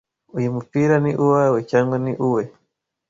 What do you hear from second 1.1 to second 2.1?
uwawe cyangwa